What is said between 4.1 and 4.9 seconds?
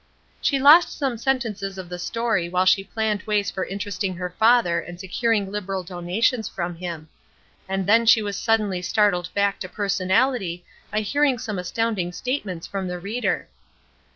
her father